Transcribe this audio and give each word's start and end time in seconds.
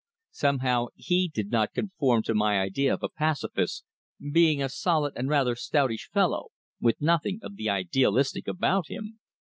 Somehow 0.31 0.87
he 0.95 1.29
did 1.31 1.51
not 1.51 1.75
conform 1.75 2.23
to 2.23 2.33
my 2.33 2.59
idea 2.59 2.91
of 2.91 3.03
a 3.03 3.07
pacifist, 3.07 3.83
being 4.31 4.59
a 4.59 4.67
solid 4.67 5.13
and 5.15 5.29
rather 5.29 5.55
stoutish 5.55 6.09
fellow, 6.11 6.47
with 6.79 6.99
nothing 7.01 7.37
of 7.43 7.55
the 7.55 7.69
idealist 7.69 8.35
about 8.47 8.87
him. 8.87 9.19